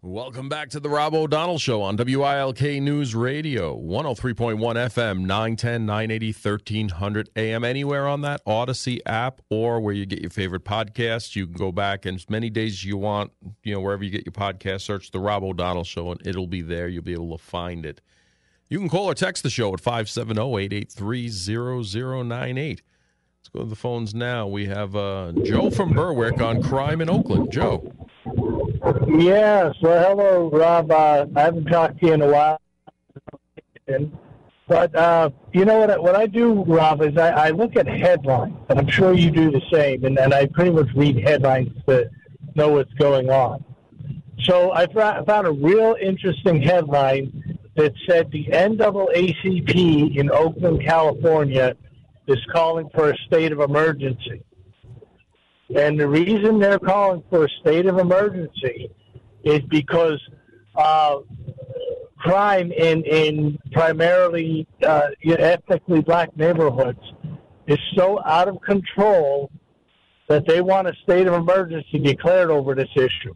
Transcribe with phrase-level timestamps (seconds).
[0.00, 6.26] Welcome back to the Rob O'Donnell Show on WILK News Radio, 103.1 FM, 910, 980,
[6.28, 7.64] 1300 AM.
[7.64, 11.72] Anywhere on that Audacy app or where you get your favorite podcasts, you can go
[11.72, 13.32] back and as many days as you want,
[13.64, 16.62] you know, wherever you get your podcast, search the Rob O'Donnell Show and it'll be
[16.62, 16.86] there.
[16.86, 18.00] You'll be able to find it.
[18.68, 22.82] You can call or text the show at 570 883 0098.
[23.40, 24.46] Let's go to the phones now.
[24.46, 27.50] We have uh, Joe from Berwick on crime in Oakland.
[27.50, 27.92] Joe.
[29.08, 29.74] Yes.
[29.82, 30.90] Well, hello, Rob.
[30.90, 32.60] Uh, I haven't talked to you in a while.
[34.66, 35.90] But uh, you know what?
[35.90, 39.30] I, what I do, Rob, is I, I look at headlines, and I'm sure you
[39.30, 40.04] do the same.
[40.04, 42.10] And, and I pretty much read headlines to
[42.54, 43.64] know what's going on.
[44.42, 51.76] So I found a real interesting headline that said the NAACP in Oakland, California,
[52.26, 54.42] is calling for a state of emergency.
[55.74, 58.90] And the reason they're calling for a state of emergency
[59.44, 60.20] is because
[60.74, 61.18] uh,
[62.18, 67.00] crime in in primarily uh, ethnically black neighborhoods
[67.66, 69.50] is so out of control
[70.28, 73.34] that they want a state of emergency declared over this issue.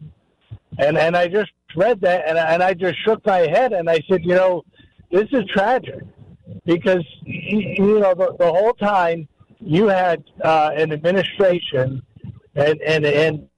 [0.79, 3.99] And and I just read that and and I just shook my head and I
[4.09, 4.63] said, you know,
[5.11, 6.01] this is tragic
[6.65, 9.27] because you know the, the whole time
[9.59, 12.01] you had uh, an administration
[12.55, 13.49] and and and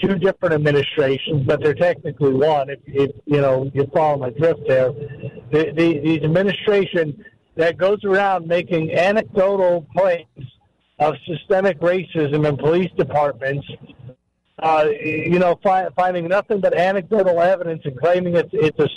[0.00, 2.70] two different administrations, but they're technically one.
[2.70, 7.24] If, if you know you follow my drift there, the, the, the administration
[7.56, 10.26] that goes around making anecdotal claims
[10.98, 13.66] of systemic racism in police departments.
[14.58, 18.88] Uh, you know, fi- finding nothing but anecdotal evidence and claiming it's, it's a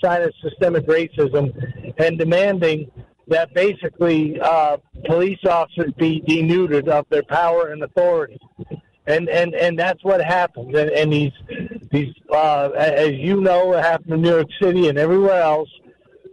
[0.00, 1.52] sign of systemic racism
[1.98, 2.88] and demanding
[3.26, 8.38] that basically uh, police officers be denuded of their power and authority.
[9.08, 10.76] And, and, and that's what happens.
[10.76, 11.32] And, and these,
[11.90, 15.70] these uh, as you know, it happened in New York City and everywhere else,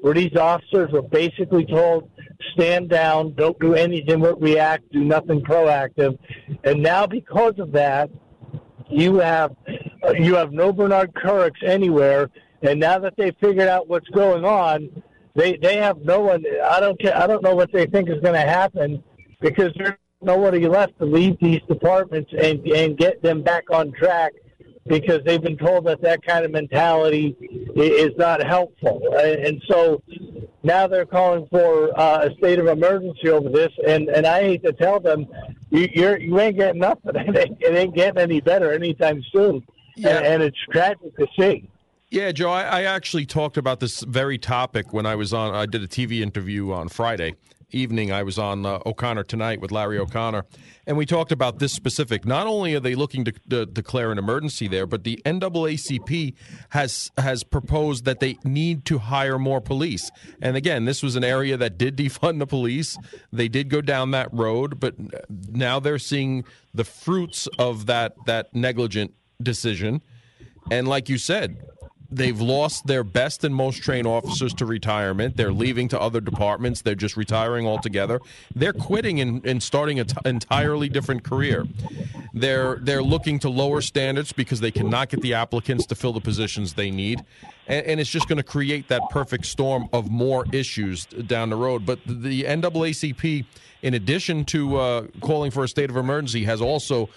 [0.02, 2.10] where these officers were basically told,
[2.54, 6.20] stand down, don't do anything but react, do nothing proactive.
[6.66, 8.10] And now because of that,
[8.90, 9.56] you have
[10.04, 12.30] uh, you have no Bernard Keriks anywhere.
[12.62, 14.90] And now that they figured out what's going on,
[15.34, 16.44] they they have no one.
[16.64, 17.18] I don't care.
[17.18, 19.04] I don't know what they think is going to happen
[19.42, 24.34] because there's nobody left to lead these departments and and get them back on track
[24.88, 27.36] because they've been told that that kind of mentality
[27.76, 29.02] is not helpful.
[29.18, 30.02] And so
[30.64, 33.72] now they're calling for uh, a state of emergency over this.
[33.88, 35.26] And, and I hate to tell them,
[35.72, 37.16] you, you're, you ain't getting nothing.
[37.16, 39.66] It ain't, it ain't getting any better anytime soon.
[39.96, 40.18] Yeah.
[40.18, 41.70] And, and it's tragic to see.
[42.12, 45.56] Yeah, Joe, I, I, actually talked about this very topic when I was on.
[45.56, 47.34] I did a TV interview on Friday
[47.72, 48.12] evening.
[48.12, 50.46] I was on uh, O'Connor tonight with Larry O'Connor,
[50.88, 52.26] and we talked about this specific.
[52.26, 56.34] Not only are they looking to, to declare an emergency there, but the NAACP
[56.70, 60.12] has has proposed that they need to hire more police.
[60.42, 62.98] And again, this was an area that did defund the police.
[63.32, 64.96] They did go down that road, but
[65.30, 70.02] now they're seeing the fruits of that that negligent decision.
[70.72, 71.64] And like you said,
[72.12, 75.38] they've lost their best and most trained officers to retirement.
[75.38, 76.82] They're leaving to other departments.
[76.82, 78.20] They're just retiring altogether.
[78.54, 81.66] They're quitting and, and starting an t- entirely different career.
[82.34, 86.20] They're they're looking to lower standards because they cannot get the applicants to fill the
[86.20, 87.24] positions they need,
[87.68, 91.56] and, and it's just going to create that perfect storm of more issues down the
[91.56, 91.86] road.
[91.86, 93.46] But the NAACP,
[93.82, 97.10] in addition to uh, calling for a state of emergency, has also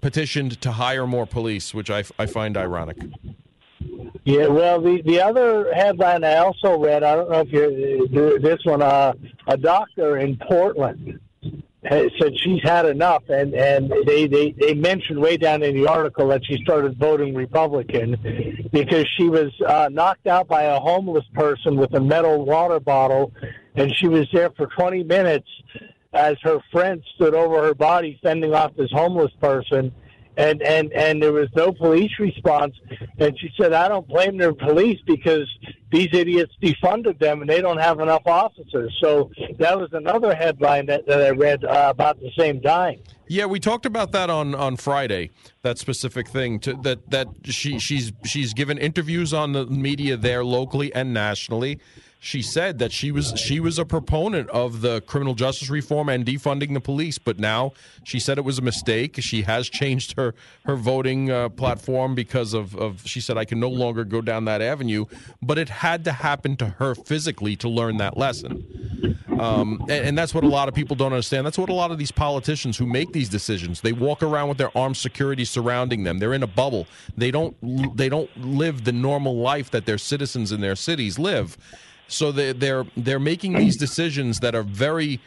[0.00, 2.98] petitioned to hire more police, which I, I find ironic.
[4.24, 8.58] Yeah, well, the the other headline I also read, I don't know if you this
[8.64, 9.12] one, uh,
[9.46, 11.20] a doctor in Portland
[11.90, 16.28] said she's had enough, and and they, they they mentioned way down in the article
[16.28, 21.76] that she started voting Republican because she was uh, knocked out by a homeless person
[21.76, 23.30] with a metal water bottle,
[23.74, 25.48] and she was there for 20 minutes
[26.14, 29.92] as her friend stood over her body fending off this homeless person
[30.36, 32.74] and and and there was no police response.
[33.18, 35.48] And she said, "I don't blame the police because
[35.92, 40.86] these idiots defunded them and they don't have enough officers." So that was another headline
[40.86, 43.00] that, that I read uh, about the same time.
[43.26, 45.30] Yeah, we talked about that on, on Friday.
[45.62, 50.44] That specific thing to, that that she she's she's given interviews on the media there
[50.44, 51.80] locally and nationally
[52.24, 56.24] she said that she was she was a proponent of the criminal justice reform and
[56.24, 59.16] defunding the police, but now she said it was a mistake.
[59.20, 60.34] She has changed her
[60.64, 64.46] her voting uh, platform because of, of she said I can no longer go down
[64.46, 65.04] that avenue,
[65.42, 68.64] but it had to happen to her physically to learn that lesson.
[69.38, 71.44] Um, and, and, that's what a lot of people don't understand.
[71.44, 73.80] That's what a lot of these politicians who make these decisions.
[73.80, 76.20] They walk around with their armed security surrounding them.
[76.20, 76.86] They're in a bubble.
[77.18, 77.54] They don't
[77.96, 81.58] they don't live the normal life that their citizens in their cities live.
[82.08, 85.20] So they, they're they're making these decisions that are very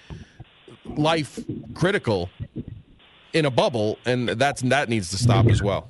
[0.85, 1.39] life
[1.73, 2.29] critical
[3.33, 5.89] in a bubble, and that's that needs to stop as well.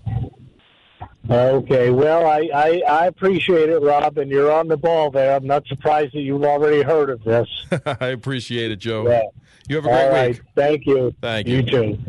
[1.29, 5.35] Okay, well, I, I, I, appreciate it, Rob, and you're on the ball there.
[5.35, 7.49] I'm not surprised that you've already heard of this.
[7.85, 9.09] I appreciate it, Joe.
[9.09, 9.23] Yeah.
[9.67, 10.29] You have a great All right.
[10.29, 10.41] week.
[10.55, 11.13] Thank you.
[11.21, 11.57] Thank you.
[11.57, 11.99] You too.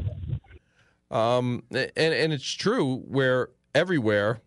[1.10, 4.40] Um, and and it's true where everywhere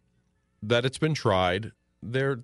[0.64, 2.40] that it's been tried, they're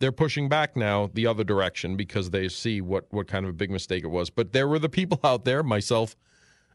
[0.00, 3.54] they're pushing back now the other direction because they see what what kind of a
[3.54, 4.30] big mistake it was.
[4.30, 6.16] But there were the people out there, myself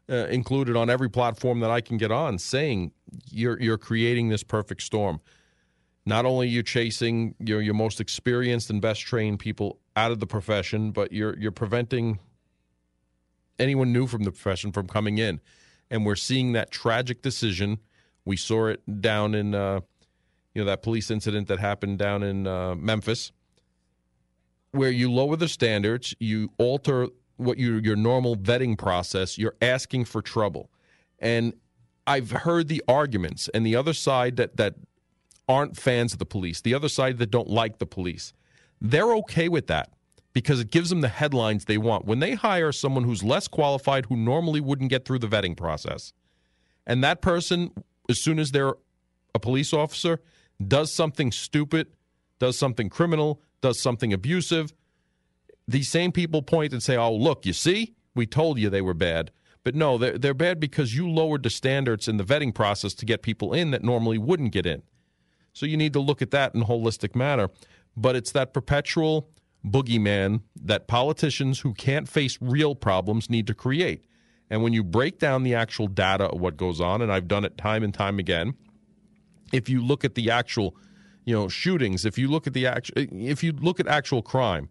[0.08, 2.92] uh, included on every platform that I can get on, saying
[3.30, 5.20] you're you're creating this perfect storm.
[6.08, 10.20] Not only are you chasing your your most experienced and best trained people out of
[10.20, 12.20] the profession, but you're you're preventing
[13.58, 15.40] anyone new from the profession from coming in.
[15.90, 17.78] And we're seeing that tragic decision.
[18.24, 19.80] We saw it down in uh,
[20.56, 23.30] you know that police incident that happened down in uh, Memphis,
[24.70, 30.06] where you lower the standards, you alter what your your normal vetting process, you're asking
[30.06, 30.70] for trouble.
[31.18, 31.52] And
[32.06, 34.76] I've heard the arguments and the other side that that
[35.46, 38.32] aren't fans of the police, the other side that don't like the police.
[38.80, 39.90] They're okay with that
[40.32, 42.06] because it gives them the headlines they want.
[42.06, 46.14] When they hire someone who's less qualified who normally wouldn't get through the vetting process,
[46.86, 47.72] and that person
[48.08, 48.72] as soon as they're
[49.34, 50.18] a police officer
[50.64, 51.88] does something stupid,
[52.38, 54.72] does something criminal, does something abusive,
[55.68, 58.94] these same people point and say, "Oh, look, you see, we told you they were
[58.94, 59.32] bad."
[59.64, 63.04] But no, they're, they're bad because you lowered the standards in the vetting process to
[63.04, 64.82] get people in that normally wouldn't get in.
[65.52, 67.50] So you need to look at that in a holistic manner.
[67.96, 69.28] But it's that perpetual
[69.64, 74.04] boogeyman that politicians who can't face real problems need to create.
[74.48, 77.44] And when you break down the actual data of what goes on, and I've done
[77.44, 78.54] it time and time again,
[79.52, 80.76] if you look at the actual,
[81.24, 84.68] you know, shootings, if you look at the actual, if you look at actual crime,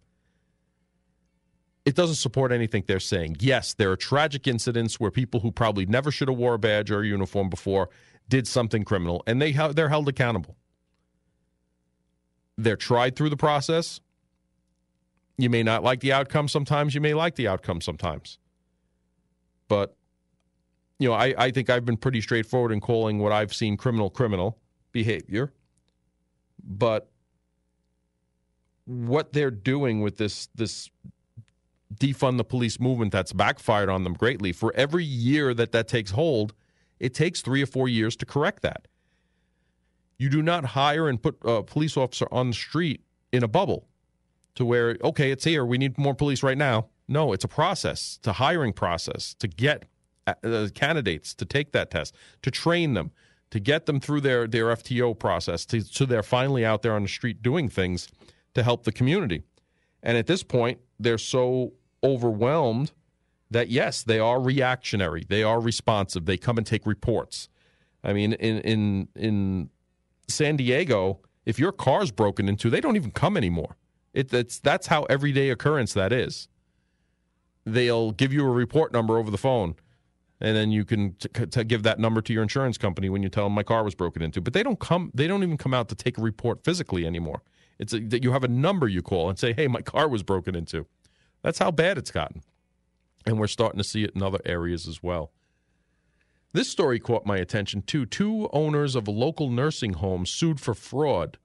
[1.85, 3.37] it doesn't support anything they're saying.
[3.39, 6.89] Yes, there are tragic incidents where people who probably never should have wore a badge
[6.89, 7.89] or a uniform before
[8.27, 10.57] did something criminal, and they they're held accountable.
[12.57, 13.99] They're tried through the process.
[15.37, 16.95] You may not like the outcome sometimes.
[16.95, 18.39] You may like the outcome sometimes.
[19.67, 19.95] But
[20.97, 24.09] you know, I, I think I've been pretty straightforward in calling what I've seen criminal
[24.09, 24.57] criminal
[24.95, 25.51] behavior.
[26.63, 27.11] But
[28.85, 30.89] what they're doing with this this
[31.93, 34.51] defund the police movement that's backfired on them greatly.
[34.51, 36.53] For every year that that takes hold,
[36.99, 38.87] it takes three or four years to correct that.
[40.17, 43.01] You do not hire and put a police officer on the street
[43.31, 43.87] in a bubble
[44.55, 46.87] to where, okay, it's here, we need more police right now.
[47.07, 49.83] No, it's a process, it's a hiring process to get
[50.25, 53.11] uh, candidates to take that test, to train them,
[53.51, 57.03] to get them through their, their FTO process, to, so they're finally out there on
[57.03, 58.09] the street doing things
[58.53, 59.43] to help the community.
[60.03, 62.91] And at this point, they're so overwhelmed
[63.51, 67.49] that yes, they are reactionary, they are responsive, they come and take reports.
[68.03, 69.69] I mean, in in in
[70.27, 73.77] San Diego, if your car's broken into, they don't even come anymore.
[74.13, 76.47] It, it's that's how everyday occurrence that is.
[77.65, 79.75] They'll give you a report number over the phone,
[80.41, 83.29] and then you can t- t- give that number to your insurance company when you
[83.29, 84.41] tell them my car was broken into.
[84.41, 85.11] But they don't come.
[85.13, 87.41] They don't even come out to take a report physically anymore.
[87.79, 90.55] It's that you have a number you call and say, "Hey, my car was broken
[90.55, 90.85] into."
[91.41, 92.41] That's how bad it's gotten.
[93.25, 95.31] And we're starting to see it in other areas as well.
[96.53, 98.05] This story caught my attention too.
[98.05, 101.37] Two owners of a local nursing home sued for fraud,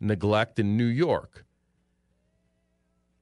[0.00, 1.44] neglect in New York.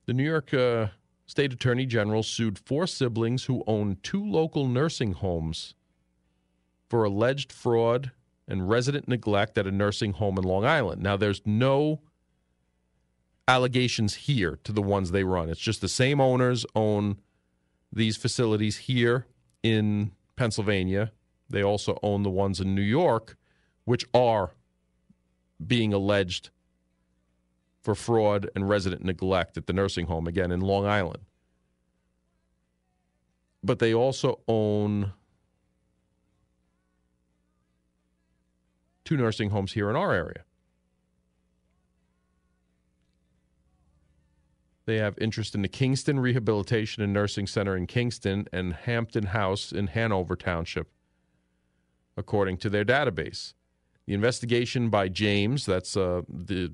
[0.06, 0.88] The New York uh,
[1.32, 5.74] State Attorney General sued four siblings who own two local nursing homes
[6.90, 8.10] for alleged fraud
[8.46, 11.00] and resident neglect at a nursing home in Long Island.
[11.02, 12.02] Now, there's no
[13.48, 15.48] allegations here to the ones they run.
[15.48, 17.16] It's just the same owners own
[17.90, 19.26] these facilities here
[19.62, 21.12] in Pennsylvania.
[21.48, 23.38] They also own the ones in New York,
[23.86, 24.52] which are
[25.66, 26.50] being alleged
[27.82, 31.24] for fraud and resident neglect at the nursing home, again in Long Island.
[33.62, 35.12] But they also own
[39.04, 40.44] two nursing homes here in our area.
[44.84, 49.70] They have interest in the Kingston Rehabilitation and Nursing Center in Kingston and Hampton House
[49.70, 50.88] in Hanover Township,
[52.16, 53.54] according to their database.
[54.06, 56.72] The investigation by James, that's uh, the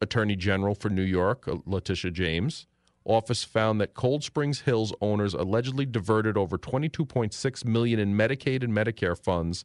[0.00, 2.66] Attorney General for New York, uh, Letitia James,
[3.04, 8.72] office found that Cold Springs Hills owners allegedly diverted over 22.6 million in Medicaid and
[8.72, 9.64] Medicare funds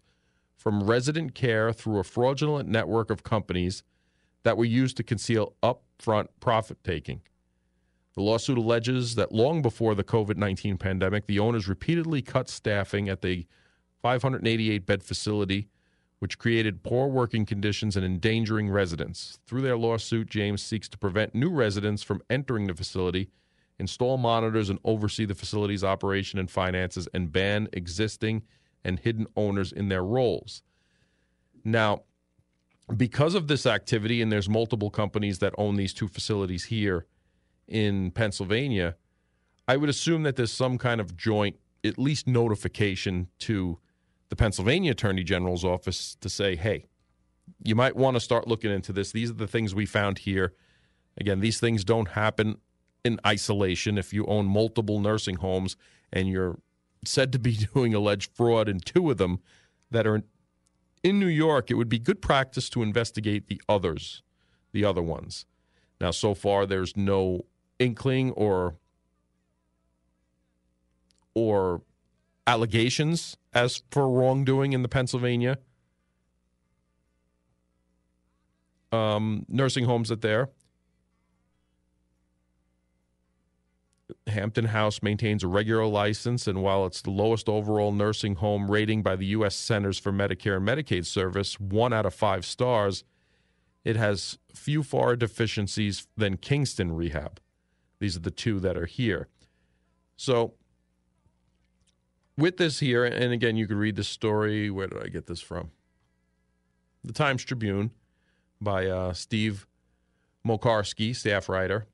[0.56, 3.84] from resident care through a fraudulent network of companies
[4.44, 7.22] that were used to conceal upfront profit taking.
[8.16, 13.10] The lawsuit alleges that long before the COVID 19 pandemic, the owners repeatedly cut staffing
[13.10, 13.48] at the
[14.02, 15.68] 588 bed facility,
[16.24, 19.40] which created poor working conditions and endangering residents.
[19.46, 23.30] Through their lawsuit, James seeks to prevent new residents from entering the facility,
[23.78, 28.44] install monitors, and oversee the facility's operation and finances, and ban existing
[28.86, 30.64] and hidden owners in their roles.
[31.66, 32.04] Now,
[32.96, 37.06] because of this activity, and there's multiple companies that own these two facilities here
[37.68, 38.96] in Pennsylvania,
[39.68, 43.80] I would assume that there's some kind of joint, at least notification to
[44.34, 46.88] the Pennsylvania Attorney General's office to say, hey,
[47.64, 49.12] you might want to start looking into this.
[49.12, 50.56] These are the things we found here.
[51.20, 52.58] Again, these things don't happen
[53.06, 53.96] in isolation.
[53.96, 55.76] If you own multiple nursing homes
[56.12, 56.58] and you're
[57.06, 59.38] said to be doing alleged fraud in two of them
[59.92, 60.24] that are
[61.04, 64.24] in New York, it would be good practice to investigate the others,
[64.72, 65.46] the other ones.
[66.02, 67.46] Now, so far, there's no
[67.78, 68.78] inkling or
[71.36, 71.84] or
[72.46, 75.58] allegations as for wrongdoing in the Pennsylvania
[78.94, 80.50] um, nursing homes that there.
[84.28, 89.02] Hampton House maintains a regular license, and while it's the lowest overall nursing home rating
[89.02, 89.56] by the U.S.
[89.56, 93.04] Centers for Medicare and Medicaid Service, one out of five stars,
[93.84, 97.40] it has few far deficiencies than Kingston Rehab.
[98.00, 99.28] These are the two that are here.
[100.16, 100.54] So,
[102.38, 104.70] with this here, and again, you could read the story.
[104.70, 105.72] Where did I get this from?
[107.04, 107.92] The Times Tribune
[108.62, 109.68] by uh, Steve
[110.46, 111.88] Mocarsky, staff writer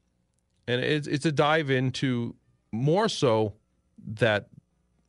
[0.69, 2.35] and it's it's a dive into
[2.71, 3.53] more so
[4.05, 4.49] that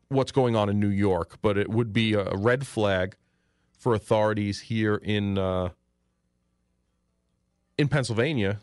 [0.08, 3.14] what's going on in New York, but it would be a red flag
[3.78, 5.68] for authorities here in uh,
[7.76, 8.58] in Pennsylvania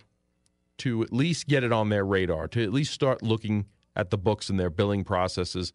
[0.79, 4.17] to at least get it on their radar, to at least start looking at the
[4.17, 5.73] books and their billing processes,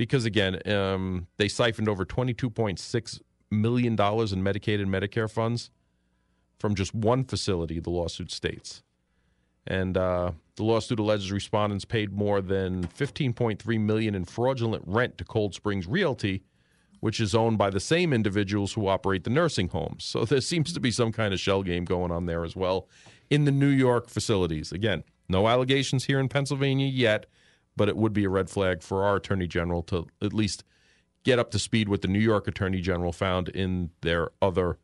[0.00, 4.88] because again, um, they siphoned over twenty two point six million dollars in Medicaid and
[4.88, 5.70] Medicare funds
[6.58, 7.80] from just one facility.
[7.80, 8.82] The lawsuit states.
[9.66, 15.24] And uh, the lawsuit alleges respondents paid more than 15.3 million in fraudulent rent to
[15.24, 16.44] Cold Springs Realty,
[17.00, 20.04] which is owned by the same individuals who operate the nursing homes.
[20.04, 22.88] So there seems to be some kind of shell game going on there as well
[23.28, 24.72] in the New York facilities.
[24.72, 27.26] Again, no allegations here in Pennsylvania yet,
[27.80, 30.64] but it would be a red flag for our attorney general to at least
[31.24, 34.76] get up to speed with the New York attorney general found in their other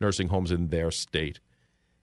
[0.00, 1.38] nursing homes in their state.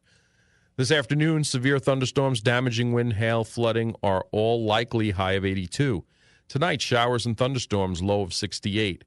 [0.76, 6.04] This afternoon, severe thunderstorms, damaging wind, hail, flooding are all likely, high of 82.
[6.48, 9.04] Tonight, showers and thunderstorms, low of 68.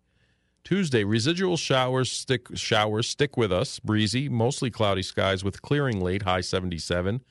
[0.64, 6.22] Tuesday, residual showers stick showers stick with us, breezy, mostly cloudy skies with clearing late,
[6.22, 7.22] high 77.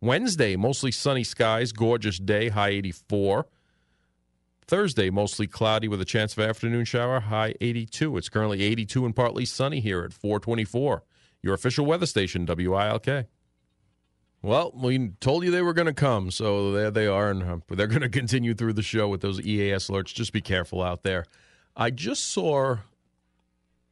[0.00, 3.46] Wednesday, mostly sunny skies, gorgeous day, high 84.
[4.66, 8.16] Thursday, mostly cloudy with a chance of afternoon shower, high 82.
[8.16, 11.02] It's currently 82 and partly sunny here at 424.
[11.42, 13.26] Your official weather station, WILK.
[14.42, 17.56] Well, we told you they were going to come, so there they are, and uh,
[17.68, 20.14] they're going to continue through the show with those EAS alerts.
[20.14, 21.26] Just be careful out there.
[21.76, 22.78] I just saw,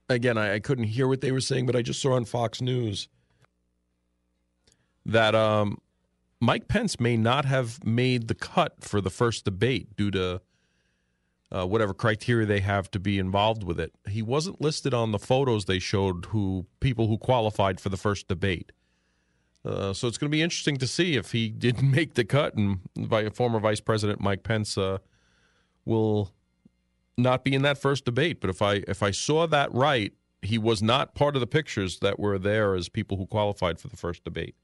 [0.08, 2.61] again, I, I couldn't hear what they were saying, but I just saw on Fox
[2.61, 3.08] News
[5.06, 5.78] that um,
[6.40, 10.40] Mike Pence may not have made the cut for the first debate due to
[11.50, 13.92] uh, whatever criteria they have to be involved with it.
[14.08, 18.28] He wasn't listed on the photos they showed who people who qualified for the first
[18.28, 18.73] debate.
[19.64, 22.54] Uh, so it's going to be interesting to see if he didn't make the cut,
[22.54, 24.99] and by former Vice President Mike Pence uh,
[25.85, 26.32] will
[27.18, 28.40] not be in that first debate.
[28.40, 31.98] But if I if I saw that right, he was not part of the pictures
[31.98, 34.54] that were there as people who qualified for the first debate.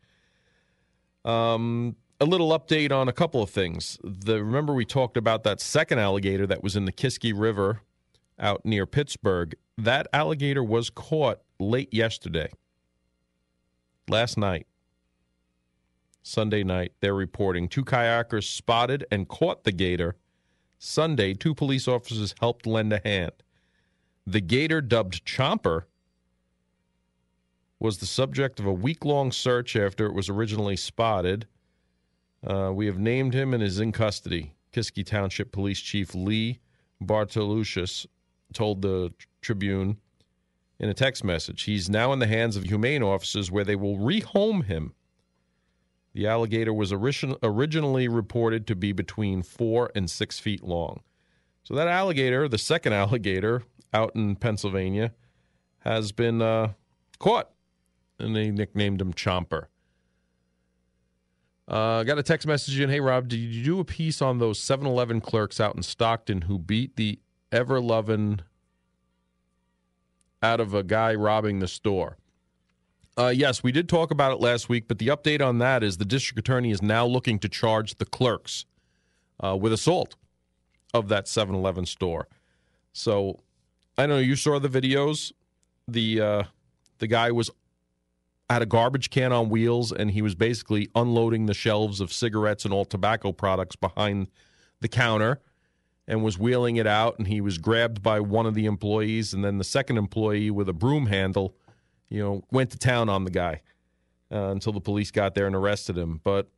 [1.25, 3.99] Um, a little update on a couple of things.
[4.03, 7.81] The remember we talked about that second alligator that was in the Kiski River
[8.39, 9.55] out near Pittsburgh.
[9.77, 12.51] That alligator was caught late yesterday.
[14.09, 14.67] Last night.
[16.23, 20.17] Sunday night, they're reporting two kayakers spotted and caught the gator.
[20.79, 23.33] Sunday, two police officers helped lend a hand.
[24.27, 25.85] The gator, dubbed Chomper,
[27.79, 31.47] was the subject of a week long search after it was originally spotted.
[32.47, 34.55] Uh, we have named him and is in custody.
[34.73, 36.61] Kiski Township Police Chief Lee
[37.03, 38.07] Bartolucius
[38.53, 39.99] told the Tribune
[40.79, 41.63] in a text message.
[41.63, 44.95] He's now in the hands of humane officers where they will rehome him.
[46.15, 51.01] The alligator was origin- originally reported to be between four and six feet long.
[51.65, 55.13] So that alligator, the second alligator out in Pennsylvania,
[55.81, 56.73] has been uh,
[57.19, 57.51] caught,
[58.19, 59.67] and they nicknamed him Chomper.
[61.67, 62.91] Uh, got a text message in.
[62.91, 66.43] Hey, Rob, did you do a piece on those 7 Eleven clerks out in Stockton
[66.43, 67.19] who beat the
[67.51, 68.41] ever loving
[70.43, 72.19] out of a guy robbing the store?
[73.17, 75.99] Uh, yes, we did talk about it last week, but the update on that is
[75.99, 78.65] the district attorney is now looking to charge the clerks
[79.43, 80.17] uh, with assault
[80.93, 82.27] of that 7 Eleven store.
[82.93, 83.41] So
[83.97, 85.33] I know you saw the videos.
[85.87, 86.43] The uh,
[86.99, 87.51] the guy was
[88.51, 92.65] had a garbage can on wheels, and he was basically unloading the shelves of cigarettes
[92.65, 94.29] and all tobacco products behind
[94.81, 95.41] the counter
[96.07, 97.19] and was wheeling it out.
[97.19, 100.69] And he was grabbed by one of the employees, and then the second employee with
[100.69, 101.55] a broom handle,
[102.15, 103.61] you know, went to town on the guy
[104.31, 106.21] uh, until the police got there and arrested him.
[106.23, 106.49] But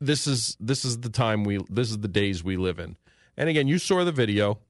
[0.00, 2.96] this is this is the time we this is the days we live in.
[3.36, 4.60] And again, you saw the video.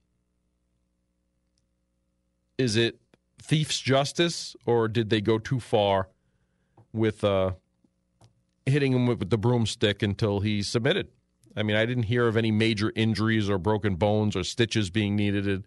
[2.57, 2.99] Is it
[3.43, 6.09] thief's justice, or did they go too far
[6.95, 7.53] with uh,
[8.65, 11.09] hitting him with, the broomstick until he submitted?
[11.55, 15.17] I mean, I didn't hear of any major injuries or broken bones or stitches being
[15.17, 15.67] needed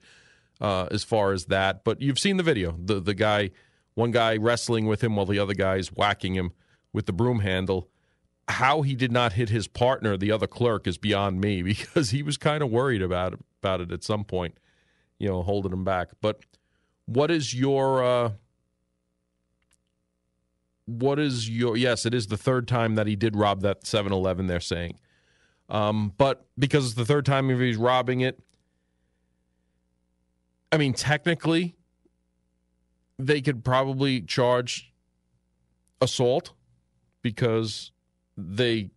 [0.59, 1.83] uh, as far as that.
[1.83, 2.75] But you've seen the video.
[2.83, 3.51] The the guy,
[3.97, 6.51] one guy wrestling with him while the other guy's whacking him
[6.93, 7.89] with the broom handle.
[8.47, 12.21] How he did not hit his partner, the other clerk, is beyond me because he
[12.21, 14.59] was kind of worried about it, about it at some point,
[15.17, 16.09] you know, holding him back.
[16.21, 16.45] But
[17.07, 18.31] what is your uh,
[20.85, 24.45] what is your yes it is the third time that he did rob that 7-eleven
[24.45, 24.99] they're saying
[25.69, 28.39] um, but because it's the third time he's robbing it
[30.71, 31.76] i mean technically
[33.19, 34.93] they could probably charge
[36.01, 36.53] assault
[37.21, 37.91] because
[38.37, 38.89] they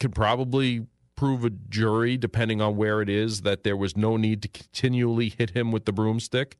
[0.00, 4.42] could probably prove a jury depending on where it is that there was no need
[4.42, 6.56] to continually hit him with the broomstick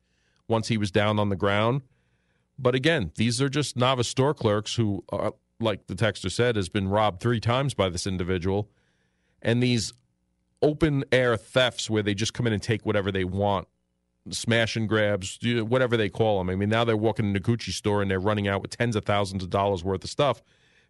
[0.47, 1.81] once he was down on the ground.
[2.57, 6.69] But again, these are just novice store clerks who, are, like the texter said, has
[6.69, 8.69] been robbed three times by this individual.
[9.41, 9.91] And these
[10.61, 13.67] open air thefts where they just come in and take whatever they want,
[14.29, 16.49] smash and grabs, whatever they call them.
[16.49, 18.95] I mean, now they're walking in a Gucci store and they're running out with tens
[18.95, 20.41] of thousands of dollars worth of stuff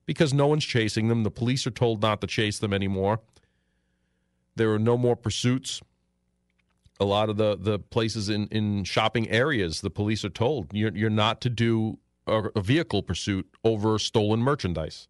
[0.05, 1.23] because no one's chasing them.
[1.23, 3.19] The police are told not to chase them anymore.
[4.55, 5.81] There are no more pursuits
[6.99, 10.95] a lot of the the places in in shopping areas the police are told you're
[10.95, 15.07] you're not to do a, a, vehicle pursuit over stolen merchandise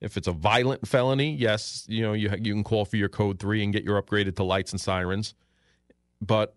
[0.00, 3.38] if it's a violent felony yes you know you you can call for your code
[3.38, 5.34] 3 and get your upgraded to lights and sirens
[6.20, 6.55] but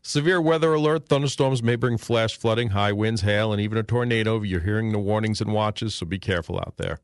[0.00, 1.08] Severe weather alert.
[1.08, 4.40] Thunderstorms may bring flash flooding, high winds, hail, and even a tornado.
[4.42, 7.00] You're hearing the warnings and watches, so be careful out there.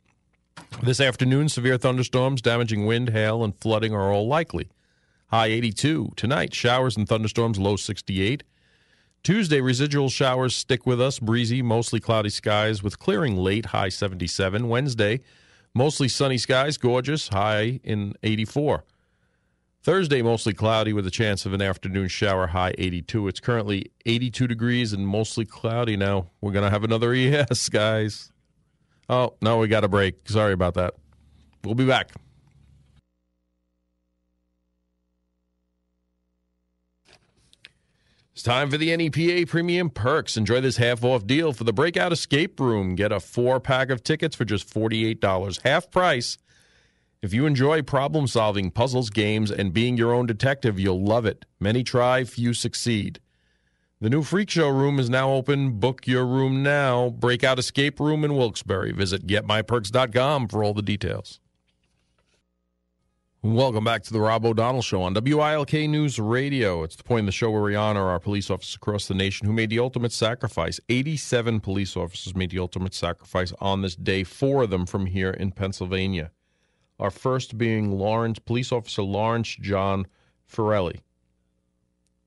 [0.83, 4.71] This afternoon, severe thunderstorms, damaging wind, hail, and flooding are all likely.
[5.29, 6.13] High 82.
[6.17, 8.45] Tonight, showers and thunderstorms, low 68.
[9.23, 14.69] Tuesday, residual showers stick with us, breezy, mostly cloudy skies with clearing late, high 77.
[14.69, 15.21] Wednesday,
[15.73, 18.85] mostly sunny skies, gorgeous, high in 84.
[19.85, 23.29] Thursday, mostly cloudy with a chance of an afternoon shower, high 82.
[23.29, 26.31] It's currently 82 degrees and mostly cloudy now.
[26.41, 28.33] We're going to have another ES, guys.
[29.09, 30.29] Oh, no, we got a break.
[30.29, 30.95] Sorry about that.
[31.63, 32.11] We'll be back.
[38.33, 40.37] It's time for the NEPA Premium Perks.
[40.37, 42.95] Enjoy this half off deal for the Breakout Escape Room.
[42.95, 46.39] Get a four pack of tickets for just $48, half price
[47.23, 51.45] if you enjoy problem solving, puzzles, games, and being your own detective, you'll love it.
[51.61, 53.21] Many try, few succeed.
[54.01, 55.79] The new Freak Show room is now open.
[55.79, 57.11] Book your room now.
[57.11, 58.91] Breakout Escape Room in Wilkes-Barre.
[58.91, 61.39] Visit getmyperks.com for all the details.
[63.45, 66.85] Welcome back to the Rob O'Donnell Show on WILK News Radio.
[66.85, 69.49] It's the point in the show where we honor our police officers across the nation
[69.49, 70.79] who made the ultimate sacrifice.
[70.89, 75.33] 87 police officers made the ultimate sacrifice on this day, four of them from here
[75.33, 76.31] in Pennsylvania.
[77.01, 80.07] Our first being Lawrence, Police Officer Lawrence John
[80.49, 81.01] Ferrelli,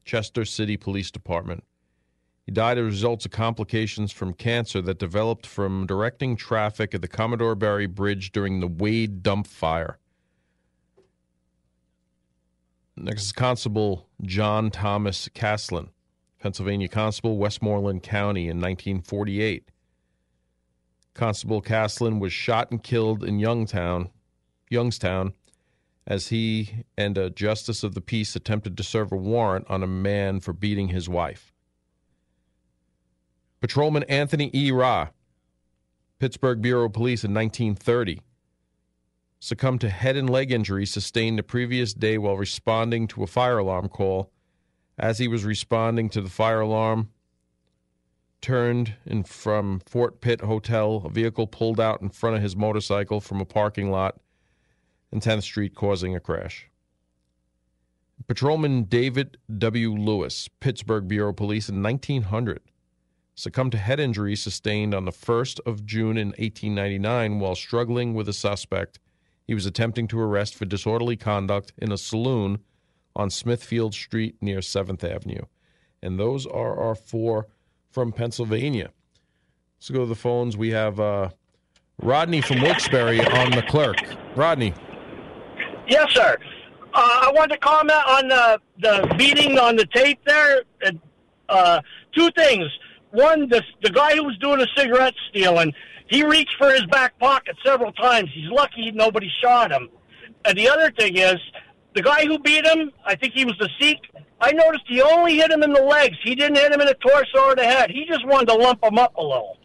[0.04, 1.64] Chester City Police Department.
[2.46, 7.02] He died as a result of complications from cancer that developed from directing traffic at
[7.02, 9.98] the Commodore Barry Bridge during the Wade dump fire.
[12.98, 15.90] Next is Constable John Thomas Caslin,
[16.40, 19.70] Pennsylvania Constable, Westmoreland County in 1948.
[21.14, 24.10] Constable Caslin was shot and killed in Youngtown
[24.70, 25.34] Youngstown
[26.08, 29.88] as he and a justice of the peace attempted to serve a warrant on a
[29.88, 31.52] man for beating his wife.
[33.60, 34.72] Patrolman Anthony E.
[34.72, 35.10] Ra,
[36.20, 38.22] Pittsburgh Bureau of Police in 1930,
[39.46, 43.60] succumbed to head and leg injuries sustained the previous day while responding to a fire
[43.60, 44.32] alarm call.
[44.98, 47.10] As he was responding to the fire alarm,
[48.42, 53.22] turned in from Fort Pitt Hotel, a vehicle pulled out in front of his motorcycle
[53.22, 54.20] from a parking lot
[55.12, 56.68] in 10th Street, causing a crash.
[58.28, 59.94] Patrolman David W.
[59.94, 62.62] Lewis, Pittsburgh Bureau Police in 1900,
[63.36, 68.28] succumbed to head injuries sustained on the 1st of June in 1899 while struggling with
[68.28, 68.98] a suspect
[69.48, 72.60] he was attempting to arrest for disorderly conduct in a saloon
[73.16, 75.44] on Smithfield Street near 7th Avenue.
[76.02, 77.48] And those are our four
[77.92, 78.92] from Pennsylvania.
[79.78, 80.58] Let's go to the phones.
[80.58, 81.30] We have uh,
[82.02, 83.98] Rodney from Wilkes-Barre on the clerk.
[84.36, 84.74] Rodney.
[85.88, 86.38] Yes, sir.
[86.94, 90.62] Uh, I wanted to comment on the the beating on the tape there.
[91.50, 91.82] Uh,
[92.16, 92.66] two things.
[93.16, 95.74] One, the the guy who was doing the cigarette stealing,
[96.08, 98.30] he reached for his back pocket several times.
[98.34, 99.90] He's lucky nobody shot him.
[100.44, 101.38] And the other thing is,
[101.96, 104.02] the guy who beat him, I think he was the Sikh.
[104.42, 106.18] I noticed he only hit him in the legs.
[106.24, 107.90] He didn't hit him in the torso or the head.
[107.90, 109.58] He just wanted to lump him up a little.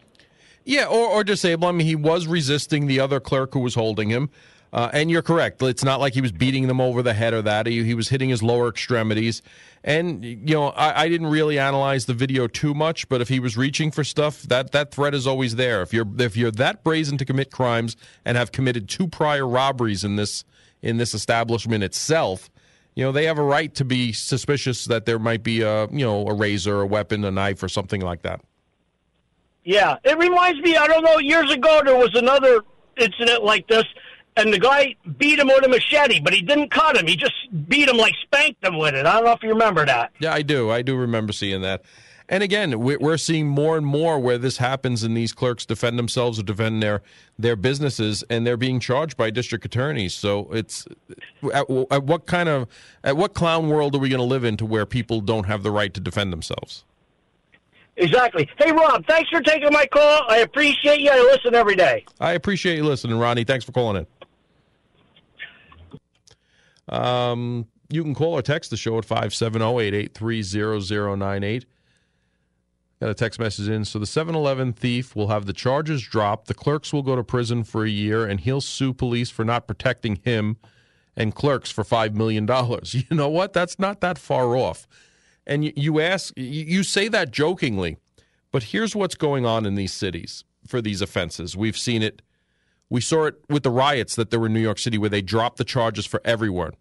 [0.63, 1.79] Yeah, or, or disable him.
[1.79, 4.29] He was resisting the other clerk who was holding him.
[4.73, 5.61] Uh, and you're correct.
[5.61, 7.67] It's not like he was beating them over the head or that.
[7.67, 9.41] He, he was hitting his lower extremities.
[9.83, 13.39] And you know, I, I, didn't really analyze the video too much, but if he
[13.39, 15.81] was reaching for stuff, that that threat is always there.
[15.81, 20.03] If you're if you're that brazen to commit crimes and have committed two prior robberies
[20.03, 20.45] in this
[20.81, 22.49] in this establishment itself,
[22.93, 26.05] you know they have a right to be suspicious that there might be a you
[26.05, 28.39] know a razor, a weapon, a knife, or something like that.
[29.63, 30.77] Yeah, it reminds me.
[30.77, 31.17] I don't know.
[31.17, 32.61] Years ago, there was another
[32.97, 33.85] incident like this
[34.37, 37.07] and the guy beat him with a machete, but he didn't cut him.
[37.07, 37.33] He just
[37.67, 39.05] beat him like spanked him with it.
[39.05, 40.11] I don't know if you remember that.
[40.19, 40.71] Yeah, I do.
[40.71, 41.83] I do remember seeing that.
[42.29, 46.39] And again, we're seeing more and more where this happens, and these clerks defend themselves
[46.39, 47.01] or defend their
[47.37, 50.13] their businesses, and they're being charged by district attorneys.
[50.13, 50.87] So it's
[51.53, 52.69] at, at what kind of
[53.03, 55.61] at what clown world are we going to live in to where people don't have
[55.61, 56.85] the right to defend themselves?
[57.97, 58.49] Exactly.
[58.57, 60.23] Hey, Rob, thanks for taking my call.
[60.29, 61.11] I appreciate you.
[61.11, 62.05] I listen every day.
[62.21, 63.43] I appreciate you listening, Ronnie.
[63.43, 64.07] Thanks for calling in.
[66.91, 71.65] Um, you can call or text the show at 570-883-0098.
[72.99, 73.83] Got a text message in.
[73.85, 76.47] So the 7-Eleven thief will have the charges dropped.
[76.47, 79.65] The clerks will go to prison for a year, and he'll sue police for not
[79.67, 80.57] protecting him
[81.15, 82.47] and clerks for $5 million.
[83.09, 83.53] You know what?
[83.53, 84.87] That's not that far off.
[85.47, 87.97] And you, you ask, you say that jokingly,
[88.51, 91.57] but here's what's going on in these cities for these offenses.
[91.57, 92.21] We've seen it
[92.89, 95.23] We saw it with the riots that there were in New York City where they
[95.23, 96.73] dropped the charges for everyone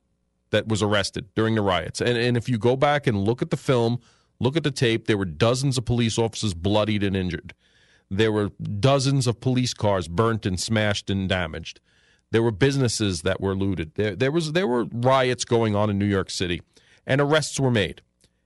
[0.50, 2.00] that was arrested during the riots.
[2.00, 4.00] And, and if you go back and look at the film,
[4.38, 7.54] look at the tape, there were dozens of police officers bloodied and injured.
[8.10, 11.80] There were dozens of police cars burnt and smashed and damaged.
[12.32, 13.94] There were businesses that were looted.
[13.94, 16.62] There, there was there were riots going on in New York City,
[17.06, 18.02] and arrests were made.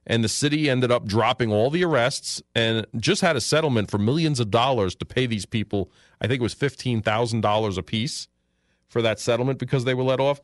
[0.06, 3.96] And the city ended up dropping all the arrests and just had a settlement for
[3.96, 5.90] millions of dollars to pay these people.
[6.20, 8.28] I think it was fifteen thousand dollars a piece
[8.86, 10.40] for that settlement because they were let off.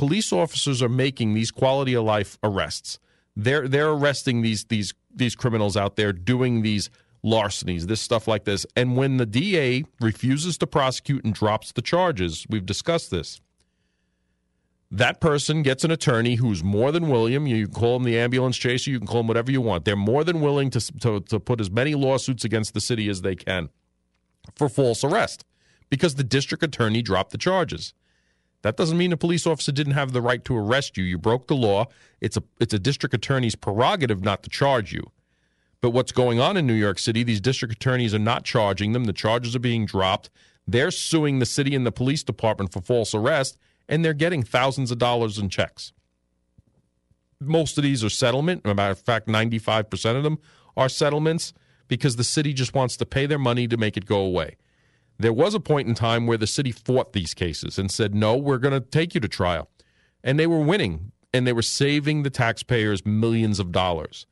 [0.00, 2.98] Police officers are making these quality of life arrests.
[3.36, 6.88] They're they're arresting these these these criminals out there doing these
[7.22, 8.64] larcenies, this stuff like this.
[8.74, 13.42] And when the DA refuses to prosecute and drops the charges, we've discussed this.
[14.90, 17.46] That person gets an attorney who's more than willing.
[17.46, 19.84] You can call him the ambulance chaser, you can call him whatever you want.
[19.84, 23.20] They're more than willing to, to, to put as many lawsuits against the city as
[23.20, 23.68] they can
[24.56, 25.44] for false arrest
[25.90, 27.92] because the district attorney dropped the charges.
[28.62, 31.04] That doesn't mean a police officer didn't have the right to arrest you.
[31.04, 31.86] You broke the law.
[32.20, 35.10] It's a it's a district attorney's prerogative not to charge you.
[35.80, 39.04] But what's going on in New York City, these district attorneys are not charging them.
[39.04, 40.28] The charges are being dropped.
[40.66, 43.56] They're suing the city and the police department for false arrest,
[43.88, 45.92] and they're getting thousands of dollars in checks.
[47.40, 48.60] Most of these are settlement.
[48.66, 50.38] As a matter of fact, 95% of them
[50.76, 51.54] are settlements
[51.88, 54.56] because the city just wants to pay their money to make it go away.
[55.20, 58.36] There was a point in time where the city fought these cases and said, no,
[58.36, 59.68] we're going to take you to trial.
[60.24, 64.26] And they were winning, and they were saving the taxpayers millions of dollars.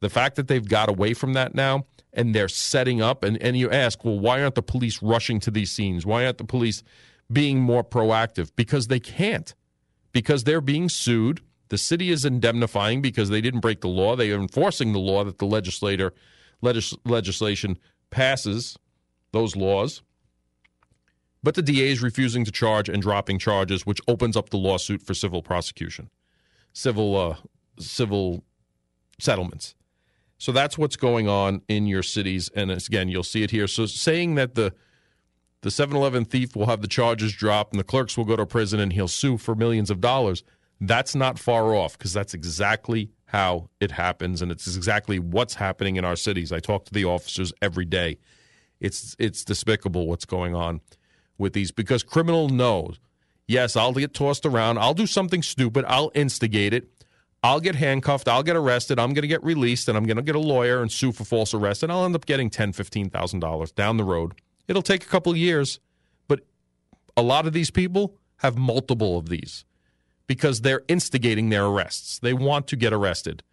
[0.00, 3.56] The fact that they've got away from that now and they're setting up, and, and
[3.56, 6.04] you ask, well, why aren't the police rushing to these scenes?
[6.04, 6.82] Why aren't the police
[7.32, 8.50] being more proactive?
[8.56, 9.54] Because they can't,
[10.12, 11.40] because they're being sued.
[11.68, 14.16] The city is indemnifying because they didn't break the law.
[14.16, 16.14] They are enforcing the law that the legislator
[16.62, 17.78] legis- legislation
[18.10, 18.76] passes
[19.32, 20.02] those laws.
[21.42, 25.02] But the DA is refusing to charge and dropping charges, which opens up the lawsuit
[25.02, 26.10] for civil prosecution,
[26.72, 27.36] civil uh,
[27.78, 28.44] civil
[29.18, 29.74] settlements.
[30.38, 33.66] So that's what's going on in your cities, and again, you'll see it here.
[33.66, 34.74] So saying that the
[35.62, 38.78] the 7-Eleven thief will have the charges dropped and the clerks will go to prison
[38.78, 40.44] and he'll sue for millions of dollars,
[40.80, 45.96] that's not far off because that's exactly how it happens, and it's exactly what's happening
[45.96, 46.52] in our cities.
[46.52, 48.18] I talk to the officers every day.
[48.80, 50.80] It's it's despicable what's going on
[51.38, 52.98] with these because criminal knows.
[53.46, 54.78] Yes, I'll get tossed around.
[54.78, 55.84] I'll do something stupid.
[55.86, 56.90] I'll instigate it.
[57.42, 60.22] I'll get handcuffed, I'll get arrested, I'm going to get released, and I'm going to
[60.22, 63.08] get a lawyer and sue for false arrest, and I'll end up getting ten, fifteen
[63.08, 64.32] thousand dollars down the road.
[64.66, 65.78] It'll take a couple years,
[66.26, 66.40] but
[67.16, 69.64] a lot of these people have multiple of these
[70.26, 72.18] because they're instigating their arrests.
[72.18, 73.44] They want to get arrested.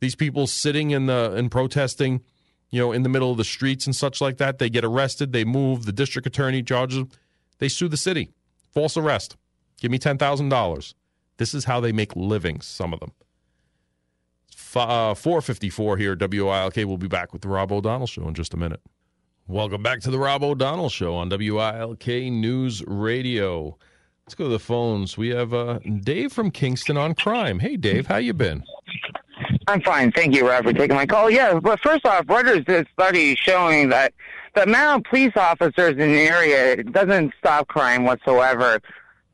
[0.00, 2.22] These people sitting in the and protesting,
[2.70, 5.32] you know, in the middle of the streets and such like that, they get arrested,
[5.32, 7.10] they move, the district attorney charges them,
[7.58, 8.30] they sue the city.
[8.72, 9.36] False arrest.
[9.80, 10.94] Give me ten thousand dollars.
[11.38, 13.12] This is how they make livings, some of them.
[14.74, 16.76] Uh, 454 here WILK.
[16.76, 18.80] We'll be back with the Rob O'Donnell Show in just a minute.
[19.48, 23.78] Welcome back to the Rob O'Donnell Show on WILK News Radio.
[24.26, 25.16] Let's go to the phones.
[25.16, 27.60] We have uh, Dave from Kingston on crime.
[27.60, 28.64] Hey, Dave, how you been?
[29.68, 30.12] I'm fine.
[30.12, 31.30] Thank you, Rob, for taking my call.
[31.30, 34.14] Yeah, but first off, Reuters did a study showing that
[34.54, 38.80] the amount of police officers in the area doesn't stop crime whatsoever.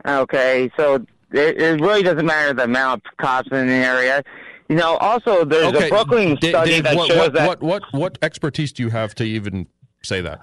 [0.06, 4.24] Okay, so it, it really doesn't matter the amount of cops in the area.
[4.68, 7.46] You know, also there's Okay, a Brooklyn Da- study Dave, that what, shows what, that.
[7.46, 9.66] what, what, what expertise do you have to even
[10.02, 10.40] say that?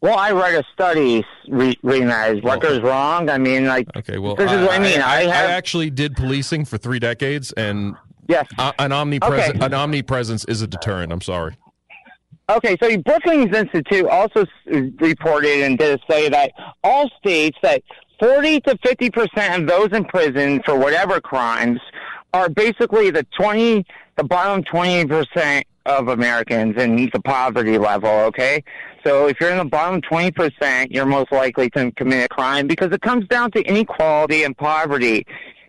[0.00, 2.36] Well, I read a study re- reading that.
[2.36, 3.30] Is Rutgers wrong?
[3.30, 5.00] I mean, like, Okay, well, this is what I mean.
[5.00, 7.96] I, have I, actually did policing for three decades, and
[8.28, 8.46] yes.
[8.58, 9.66] uh, an omnipresent Okay.
[9.66, 11.12] an omnipresence is a deterrent.
[11.12, 11.56] I'm sorry.
[12.50, 17.82] Okay, so the Brookings Institute also reported and did a study that all states that
[18.20, 21.80] 40 to 50 percent of those in prison for whatever crimes
[22.34, 28.10] are basically the 20, the bottom 20 percent of Americans and the poverty level.
[28.10, 28.62] Okay,
[29.06, 32.66] so if you're in the bottom 20 percent, you're most likely to commit a crime
[32.66, 35.26] because it comes down to inequality and poverty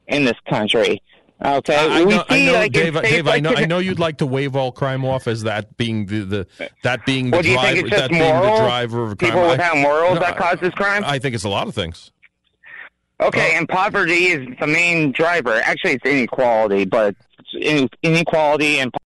[0.08, 1.02] in this country.
[1.43, 2.93] Okay, I, I know, I know like Dave.
[3.02, 3.54] Dave, I know.
[3.56, 6.48] I know you'd like to waive all crime off as that being the, the
[6.84, 7.62] that being the Well, driver.
[7.67, 9.32] think it's just that being the driver of crime.
[9.32, 11.04] People I- without morals no, that I- causes crime?
[11.06, 12.12] I think it's a lot of things.
[13.19, 15.56] Okay, Well- and poverty is the main driver.
[15.65, 17.15] Actually, it's inequality, but
[17.54, 18.93] it's inequality and